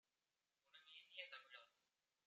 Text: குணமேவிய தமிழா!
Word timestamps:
குணமேவிய 0.73 1.23
தமிழா! 1.31 1.61